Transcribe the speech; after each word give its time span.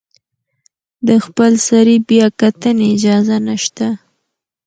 د 1.07 1.09
خپلسرې 1.25 1.95
بیاکتنې 2.09 2.85
اجازه 2.95 3.37
نشته. 3.47 3.87